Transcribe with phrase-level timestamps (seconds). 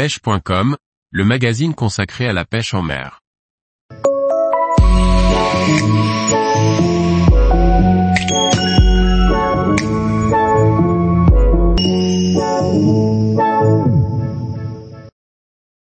[0.00, 0.78] pêche.com,
[1.10, 3.20] le magazine consacré à la pêche en mer.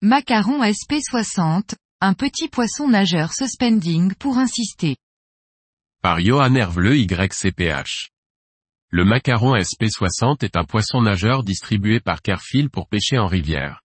[0.00, 4.94] Macaron SP60, un petit poisson nageur suspending pour insister.
[6.02, 8.10] Par Johan Hervleux YCPH.
[8.90, 13.82] Le macaron SP60 est un poisson nageur distribué par Carefil pour pêcher en rivière.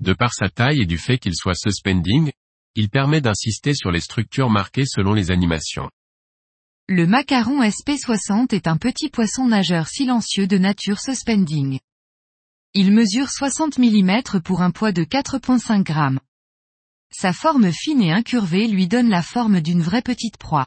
[0.00, 2.32] De par sa taille et du fait qu'il soit suspending,
[2.74, 5.90] il permet d'insister sur les structures marquées selon les animations.
[6.88, 11.78] Le macaron SP60 est un petit poisson nageur silencieux de nature suspending.
[12.74, 16.18] Il mesure 60 mm pour un poids de 4,5 g.
[17.10, 20.66] Sa forme fine et incurvée lui donne la forme d'une vraie petite proie.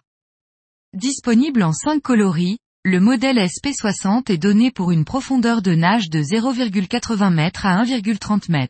[0.93, 6.21] Disponible en 5 coloris, le modèle SP60 est donné pour une profondeur de nage de
[6.21, 8.67] 0,80 m à 1,30 m.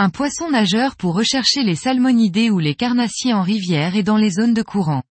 [0.00, 4.30] Un poisson nageur pour rechercher les salmonidés ou les carnassiers en rivière et dans les
[4.30, 5.02] zones de courant.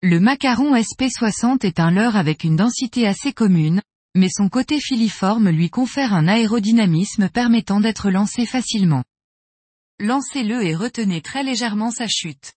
[0.00, 3.82] Le macaron SP60 est un leurre avec une densité assez commune,
[4.14, 9.02] mais son côté filiforme lui confère un aérodynamisme permettant d'être lancé facilement.
[9.98, 12.52] Lancez-le et retenez très légèrement sa chute.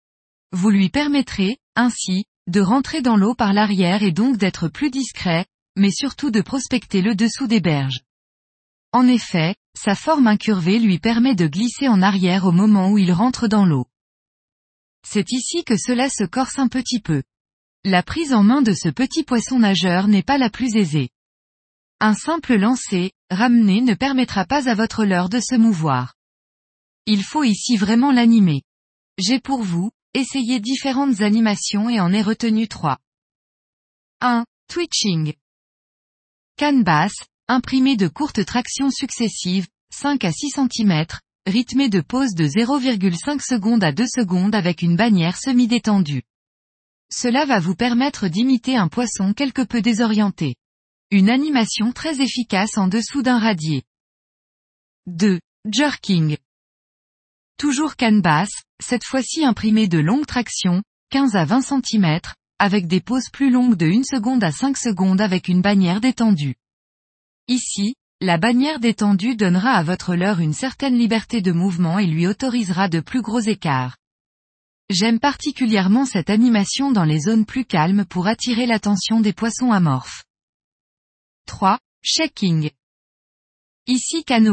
[0.52, 5.46] Vous lui permettrez, ainsi, de rentrer dans l'eau par l'arrière et donc d'être plus discret,
[5.78, 8.05] mais surtout de prospecter le dessous des berges.
[8.96, 13.12] En effet, sa forme incurvée lui permet de glisser en arrière au moment où il
[13.12, 13.88] rentre dans l'eau.
[15.06, 17.22] C'est ici que cela se corse un petit peu.
[17.84, 21.10] La prise en main de ce petit poisson nageur n'est pas la plus aisée.
[22.00, 26.14] Un simple lancer, ramené ne permettra pas à votre leurre de se mouvoir.
[27.06, 28.62] Il faut ici vraiment l'animer.
[29.18, 33.00] J'ai pour vous, essayé différentes animations et en ai retenu trois.
[34.22, 34.46] 1.
[34.70, 35.34] Twitching.
[36.56, 41.06] Canne basse, imprimé de courtes tractions successives, 5 à 6 cm,
[41.46, 46.24] rythmé de pause de 0,5 secondes à 2 secondes avec une bannière semi-détendue.
[47.12, 50.56] Cela va vous permettre d'imiter un poisson quelque peu désorienté.
[51.12, 53.84] Une animation très efficace en dessous d'un radier.
[55.06, 55.40] 2.
[55.70, 56.38] Jerking.
[57.58, 60.82] Toujours canne basse, cette fois-ci imprimée de longue traction,
[61.12, 62.20] 15 à 20 cm,
[62.58, 66.56] avec des pauses plus longues de 1 seconde à 5 secondes avec une bannière détendue.
[67.48, 72.26] Ici, la bannière détendue donnera à votre leurre une certaine liberté de mouvement et lui
[72.26, 73.98] autorisera de plus gros écarts.
[74.90, 80.24] J'aime particulièrement cette animation dans les zones plus calmes pour attirer l'attention des poissons amorphes.
[81.48, 81.80] 3.
[82.02, 82.72] Shaking.
[83.88, 84.50] Ici canne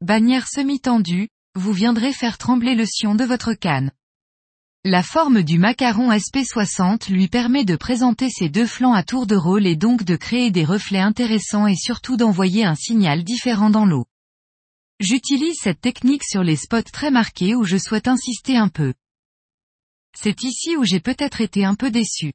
[0.00, 3.90] bannière semi-tendue, vous viendrez faire trembler le sion de votre canne.
[4.88, 9.34] La forme du macaron SP60 lui permet de présenter ses deux flancs à tour de
[9.34, 13.84] rôle et donc de créer des reflets intéressants et surtout d'envoyer un signal différent dans
[13.84, 14.06] l'eau.
[15.00, 18.94] J'utilise cette technique sur les spots très marqués où je souhaite insister un peu.
[20.16, 22.32] C'est ici où j'ai peut-être été un peu déçu.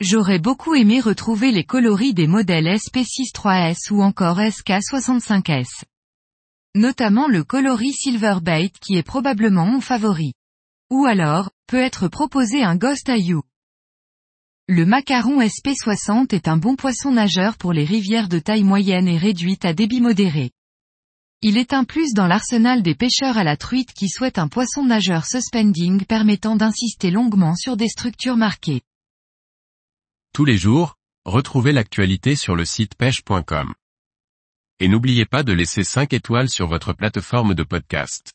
[0.00, 5.82] J'aurais beaucoup aimé retrouver les coloris des modèles SP63S ou encore SK65S.
[6.74, 10.32] Notamment le coloris Silverbait qui est probablement mon favori.
[10.90, 13.10] Ou alors, peut être proposé un Ghost.
[14.68, 19.16] Le macaron SP60 est un bon poisson nageur pour les rivières de taille moyenne et
[19.16, 20.50] réduite à débit modéré.
[21.40, 24.84] Il est un plus dans l'arsenal des pêcheurs à la truite qui souhaitent un poisson
[24.84, 28.82] nageur suspending permettant d'insister longuement sur des structures marquées.
[30.34, 33.72] Tous les jours, retrouvez l'actualité sur le site pêche.com.
[34.78, 38.34] Et n'oubliez pas de laisser 5 étoiles sur votre plateforme de podcast.